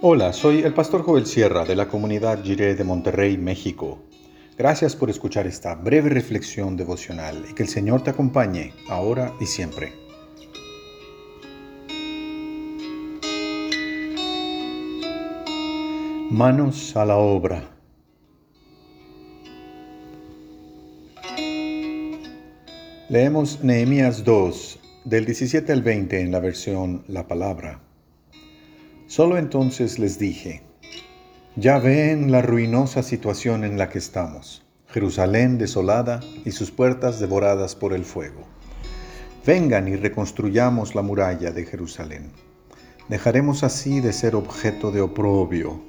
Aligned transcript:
Hola, 0.00 0.32
soy 0.32 0.60
el 0.60 0.74
pastor 0.74 1.02
Joel 1.02 1.26
Sierra 1.26 1.64
de 1.64 1.74
la 1.74 1.88
comunidad 1.88 2.44
Jiré 2.44 2.76
de 2.76 2.84
Monterrey, 2.84 3.36
México. 3.36 3.98
Gracias 4.56 4.94
por 4.94 5.10
escuchar 5.10 5.48
esta 5.48 5.74
breve 5.74 6.08
reflexión 6.08 6.76
devocional 6.76 7.44
y 7.50 7.52
que 7.52 7.64
el 7.64 7.68
Señor 7.68 8.04
te 8.04 8.10
acompañe 8.10 8.74
ahora 8.88 9.32
y 9.40 9.46
siempre. 9.46 9.92
Manos 16.30 16.96
a 16.96 17.04
la 17.04 17.16
obra. 17.16 17.68
Leemos 23.08 23.64
Nehemías 23.64 24.22
2, 24.22 24.78
del 25.06 25.26
17 25.26 25.72
al 25.72 25.82
20 25.82 26.20
en 26.20 26.30
la 26.30 26.38
versión 26.38 27.02
La 27.08 27.26
Palabra. 27.26 27.87
Solo 29.08 29.38
entonces 29.38 29.98
les 29.98 30.18
dije, 30.18 30.60
ya 31.56 31.78
ven 31.78 32.30
la 32.30 32.42
ruinosa 32.42 33.02
situación 33.02 33.64
en 33.64 33.78
la 33.78 33.88
que 33.88 33.96
estamos, 33.96 34.66
Jerusalén 34.88 35.56
desolada 35.56 36.20
y 36.44 36.50
sus 36.50 36.70
puertas 36.70 37.18
devoradas 37.18 37.74
por 37.74 37.94
el 37.94 38.04
fuego. 38.04 38.42
Vengan 39.46 39.88
y 39.88 39.96
reconstruyamos 39.96 40.94
la 40.94 41.00
muralla 41.00 41.52
de 41.52 41.64
Jerusalén. 41.64 42.32
Dejaremos 43.08 43.64
así 43.64 44.00
de 44.00 44.12
ser 44.12 44.34
objeto 44.34 44.90
de 44.90 45.00
oprobio. 45.00 45.80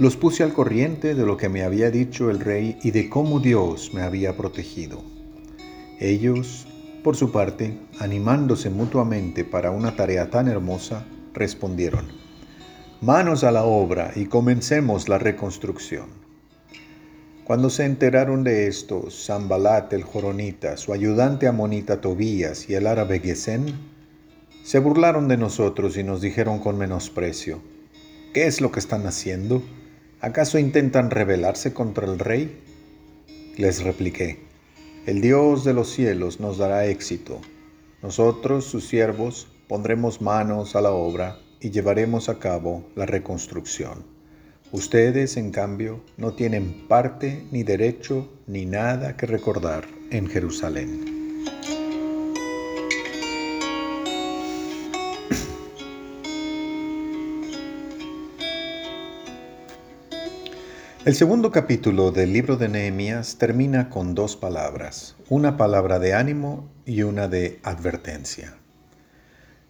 Los 0.00 0.16
puse 0.16 0.42
al 0.42 0.54
corriente 0.54 1.14
de 1.14 1.24
lo 1.24 1.36
que 1.36 1.48
me 1.48 1.62
había 1.62 1.92
dicho 1.92 2.30
el 2.30 2.40
rey 2.40 2.80
y 2.82 2.90
de 2.90 3.08
cómo 3.08 3.38
Dios 3.38 3.94
me 3.94 4.02
había 4.02 4.36
protegido. 4.36 5.04
Ellos, 6.00 6.66
por 7.04 7.14
su 7.14 7.30
parte, 7.30 7.78
animándose 8.00 8.70
mutuamente 8.70 9.44
para 9.44 9.70
una 9.70 9.94
tarea 9.94 10.30
tan 10.30 10.48
hermosa, 10.48 11.06
respondieron, 11.34 12.08
Manos 13.00 13.42
a 13.42 13.50
la 13.50 13.64
obra 13.64 14.12
y 14.14 14.26
comencemos 14.26 15.08
la 15.08 15.18
reconstrucción. 15.18 16.06
Cuando 17.44 17.68
se 17.68 17.84
enteraron 17.84 18.44
de 18.44 18.68
esto, 18.68 19.10
Zambalat 19.10 19.92
el 19.92 20.04
Joronita, 20.04 20.76
su 20.76 20.92
ayudante 20.92 21.48
amonita 21.48 22.00
Tobías 22.00 22.70
y 22.70 22.74
el 22.74 22.86
árabe 22.86 23.18
Gesén, 23.18 23.74
se 24.62 24.78
burlaron 24.78 25.26
de 25.26 25.36
nosotros 25.36 25.96
y 25.96 26.04
nos 26.04 26.20
dijeron 26.20 26.60
con 26.60 26.78
menosprecio, 26.78 27.60
¿qué 28.32 28.46
es 28.46 28.60
lo 28.60 28.70
que 28.70 28.78
están 28.78 29.06
haciendo? 29.08 29.60
¿Acaso 30.20 30.56
intentan 30.56 31.10
rebelarse 31.10 31.74
contra 31.74 32.06
el 32.06 32.20
rey? 32.20 32.62
Les 33.56 33.82
repliqué, 33.82 34.38
el 35.06 35.20
Dios 35.20 35.64
de 35.64 35.74
los 35.74 35.90
cielos 35.90 36.38
nos 36.38 36.58
dará 36.58 36.86
éxito. 36.86 37.40
Nosotros, 38.02 38.64
sus 38.64 38.86
siervos, 38.86 39.48
pondremos 39.68 40.20
manos 40.20 40.76
a 40.76 40.80
la 40.80 40.92
obra 40.92 41.38
y 41.60 41.70
llevaremos 41.70 42.28
a 42.28 42.38
cabo 42.38 42.84
la 42.94 43.06
reconstrucción. 43.06 44.04
Ustedes, 44.72 45.36
en 45.36 45.50
cambio, 45.50 46.00
no 46.16 46.32
tienen 46.32 46.88
parte 46.88 47.46
ni 47.50 47.62
derecho 47.62 48.32
ni 48.46 48.64
nada 48.64 49.16
que 49.16 49.26
recordar 49.26 49.84
en 50.10 50.26
Jerusalén. 50.26 51.12
El 61.04 61.16
segundo 61.16 61.50
capítulo 61.50 62.12
del 62.12 62.32
libro 62.32 62.56
de 62.56 62.68
Nehemías 62.68 63.36
termina 63.36 63.90
con 63.90 64.14
dos 64.14 64.36
palabras, 64.36 65.16
una 65.28 65.56
palabra 65.56 65.98
de 65.98 66.14
ánimo 66.14 66.70
y 66.86 67.02
una 67.02 67.26
de 67.26 67.58
advertencia. 67.64 68.61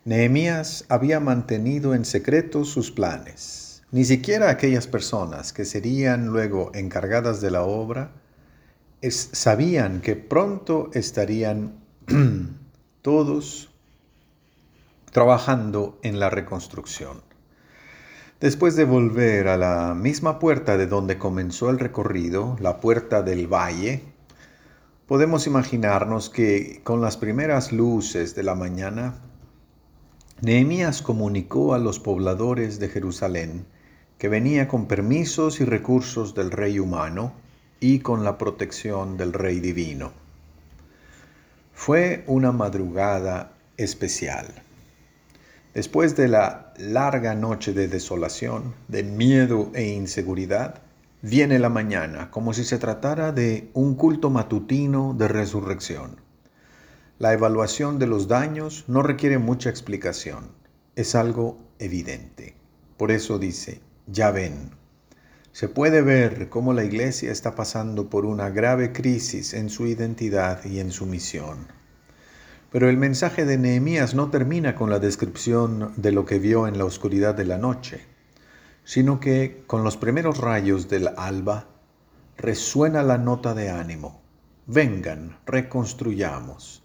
Nehemías 0.05 0.85
había 0.89 1.21
mantenido 1.21 1.95
en 1.95 2.05
secreto 2.05 2.65
sus 2.65 2.91
planes. 2.91 3.83
Ni 3.93 4.05
siquiera 4.05 4.51
aquellas 4.51 4.89
personas 4.89 5.53
que 5.53 5.65
serían 5.65 6.27
luego 6.27 6.73
encargadas 6.75 7.41
de 7.41 7.53
la 7.53 7.63
obra 7.63 8.11
sabían 9.11 10.01
que 10.01 10.17
pronto 10.17 10.91
estarían 10.95 11.75
todos 13.03 13.71
trabajando 15.13 15.99
en 16.03 16.19
la 16.19 16.31
reconstrucción. 16.31 17.23
Después 18.41 18.75
de 18.75 18.85
volver 18.85 19.47
a 19.47 19.57
la 19.57 19.95
misma 19.95 20.41
puerta 20.41 20.77
de 20.77 20.89
donde 20.89 21.19
comenzó 21.19 21.71
el 21.71 21.79
recorrido, 21.79 22.57
la 22.61 22.81
puerta 22.81 23.23
del 23.23 23.47
valle, 23.47 24.03
podemos 25.07 25.47
imaginarnos 25.47 26.29
que 26.29 26.81
con 26.83 27.01
las 27.01 27.17
primeras 27.17 27.71
luces 27.71 28.35
de 28.35 28.43
la 28.43 28.57
mañana, 28.57 29.15
Nehemías 30.43 31.03
comunicó 31.03 31.73
a 31.73 31.79
los 31.79 32.01
pobladores 32.01 32.81
de 32.81 32.89
Jerusalén 32.89 33.65
que 34.19 34.27
venía 34.27 34.67
con 34.67 34.89
permisos 34.89 35.61
y 35.61 35.65
recursos 35.65 36.35
del 36.35 36.51
rey 36.51 36.81
humano 36.81 37.33
y 37.79 38.01
con 38.01 38.25
la 38.25 38.39
protección 38.39 39.17
del 39.17 39.33
rey 39.35 39.61
divino. 39.61 40.11
Fue 41.73 42.25
una 42.27 42.51
madrugada 42.51 43.53
especial. 43.77 44.49
Después 45.75 46.17
de 46.17 46.27
la 46.27 46.75
larga 46.77 47.37
noche 47.37 47.73
de 47.73 47.87
desolación, 47.87 48.75
de 48.89 49.05
miedo 49.05 49.71
e 49.75 49.91
inseguridad, 49.93 50.83
viene 51.23 51.61
la 51.61 51.69
mañana 51.69 52.33
como 52.33 52.53
si 52.53 52.65
se 52.65 52.79
tratara 52.79 53.31
de 53.31 53.71
un 53.75 53.95
culto 53.95 54.29
matutino 54.29 55.15
de 55.17 55.29
resurrección. 55.29 56.32
La 57.19 57.33
evaluación 57.33 57.99
de 57.99 58.07
los 58.07 58.27
daños 58.27 58.85
no 58.89 59.03
requiere 59.03 59.39
mucha 59.39 59.71
explicación, 59.71 60.51
es 60.97 61.15
algo 61.15 61.59
evidente. 61.79 62.57
Por 62.97 63.11
eso 63.11 63.39
dice, 63.39 63.81
ya 64.07 64.31
ven, 64.31 64.71
se 65.53 65.69
puede 65.69 66.01
ver 66.01 66.49
cómo 66.49 66.73
la 66.73 66.83
iglesia 66.83 67.31
está 67.31 67.55
pasando 67.55 68.09
por 68.09 68.25
una 68.25 68.49
grave 68.49 68.93
crisis 68.93 69.53
en 69.53 69.69
su 69.69 69.87
identidad 69.87 70.65
y 70.65 70.81
en 70.81 70.91
su 70.91 71.05
misión. 71.05 71.69
Pero 72.71 72.89
el 72.89 72.97
mensaje 72.97 73.45
de 73.45 73.59
Nehemías 73.59 74.15
no 74.15 74.31
termina 74.31 74.75
con 74.75 74.89
la 74.89 74.99
descripción 74.99 75.93
de 75.97 76.11
lo 76.11 76.25
que 76.25 76.39
vio 76.39 76.67
en 76.67 76.79
la 76.79 76.87
oscuridad 76.87 77.35
de 77.35 77.45
la 77.45 77.59
noche, 77.59 78.01
sino 78.83 79.21
que 79.21 79.63
con 79.67 79.85
los 79.85 79.99
primeros 79.99 80.39
rayos 80.39 80.89
del 80.89 81.09
alba 81.19 81.69
resuena 82.39 83.03
la 83.03 83.19
nota 83.19 83.53
de 83.53 83.69
ánimo. 83.69 84.23
Vengan, 84.67 85.39
reconstruyamos. 85.45 86.82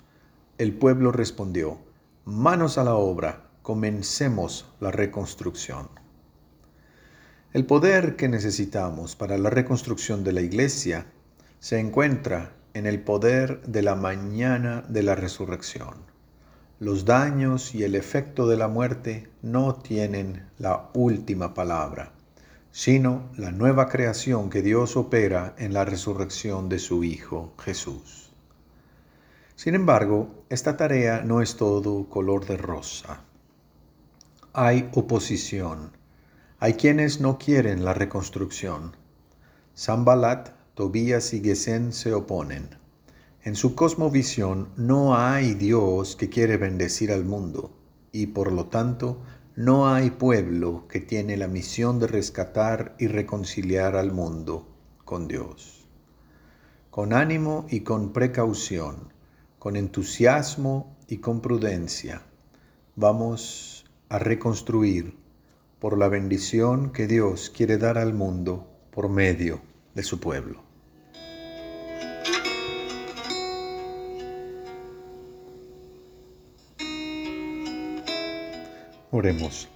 El 0.58 0.74
pueblo 0.74 1.12
respondió, 1.12 1.78
manos 2.26 2.80
a 2.80 2.84
la 2.84 2.96
obra, 2.96 3.52
comencemos 3.62 4.66
la 4.80 4.90
reconstrucción. 4.90 5.88
El 7.54 7.68
poder 7.68 8.16
que 8.16 8.28
necesitamos 8.28 9.16
para 9.16 9.38
la 9.38 9.52
reconstrucción 9.52 10.24
de 10.24 10.34
la 10.34 10.42
iglesia 10.42 11.06
se 11.60 11.78
encuentra 11.80 12.56
en 12.74 12.88
el 12.88 13.02
poder 13.02 13.62
de 13.68 13.84
la 13.84 13.94
mañana 13.94 14.84
de 14.90 15.04
la 15.04 15.14
resurrección. 15.14 15.94
Los 16.80 17.06
daños 17.06 17.76
y 17.76 17.84
el 17.84 17.94
efecto 17.94 18.48
de 18.48 18.58
la 18.58 18.68
muerte 18.68 19.30
no 19.44 19.76
tienen 19.76 20.50
la 20.58 20.90
última 20.96 21.54
palabra, 21.54 22.14
sino 22.72 23.30
la 23.38 23.52
nueva 23.52 23.90
creación 23.90 24.50
que 24.50 24.64
Dios 24.64 24.98
opera 24.98 25.54
en 25.60 25.74
la 25.74 25.86
resurrección 25.86 26.68
de 26.68 26.80
su 26.80 27.04
Hijo 27.04 27.54
Jesús. 27.60 28.28
Sin 29.58 29.74
embargo, 29.74 30.46
esta 30.50 30.78
tarea 30.78 31.24
no 31.24 31.42
es 31.42 31.56
todo 31.56 32.08
color 32.10 32.46
de 32.46 32.58
rosa. 32.58 33.22
Hay 34.54 34.88
oposición. 34.94 35.94
Hay 36.60 36.74
quienes 36.74 37.22
no 37.22 37.40
quieren 37.40 37.84
la 37.84 37.96
reconstrucción. 37.96 38.96
Sambalat 39.74 40.50
Tobías 40.76 41.34
y 41.34 41.42
Gesén 41.42 41.92
se 41.92 42.14
oponen. 42.14 42.70
En 43.42 43.56
su 43.56 43.74
cosmovisión 43.74 44.70
no 44.78 45.18
hay 45.18 45.56
Dios 45.56 46.16
que 46.16 46.30
quiere 46.30 46.58
bendecir 46.58 47.12
al 47.12 47.26
mundo 47.26 47.76
y 48.12 48.28
por 48.28 48.52
lo 48.52 48.68
tanto 48.68 49.24
no 49.56 49.92
hay 49.92 50.12
pueblo 50.12 50.88
que 50.88 51.00
tiene 51.00 51.36
la 51.36 51.48
misión 51.48 51.98
de 51.98 52.06
rescatar 52.06 52.96
y 53.00 53.08
reconciliar 53.08 53.96
al 53.96 54.12
mundo 54.12 54.68
con 55.04 55.28
Dios. 55.28 55.90
Con 56.92 57.12
ánimo 57.12 57.66
y 57.72 57.80
con 57.80 58.14
precaución, 58.14 59.17
con 59.68 59.76
entusiasmo 59.76 60.96
y 61.10 61.18
con 61.18 61.42
prudencia, 61.42 62.22
vamos 62.96 63.84
a 64.08 64.18
reconstruir 64.18 65.18
por 65.80 65.98
la 65.98 66.08
bendición 66.08 66.94
que 66.94 67.06
Dios 67.06 67.50
quiere 67.50 67.78
dar 67.78 67.98
al 67.98 68.14
mundo 68.14 68.66
por 68.92 69.10
medio 69.10 69.60
de 69.94 70.04
su 70.04 70.22
pueblo. 70.22 70.64
Oremos. 79.12 79.68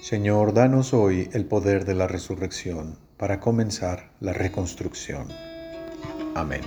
Señor, 0.00 0.54
danos 0.54 0.94
hoy 0.94 1.28
el 1.32 1.46
poder 1.46 1.84
de 1.84 1.94
la 1.94 2.06
resurrección 2.06 2.96
para 3.16 3.40
comenzar 3.40 4.12
la 4.20 4.32
reconstrucción. 4.32 5.26
Amén. 6.36 6.62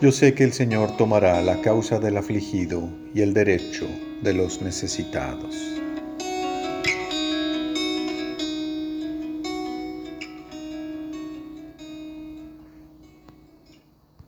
Yo 0.00 0.10
sé 0.12 0.32
que 0.32 0.44
el 0.44 0.54
Señor 0.54 0.96
tomará 0.96 1.42
la 1.42 1.60
causa 1.60 1.98
del 1.98 2.16
afligido 2.16 2.88
y 3.14 3.20
el 3.20 3.34
derecho 3.34 3.86
de 4.22 4.32
los 4.32 4.62
necesitados. 4.62 5.54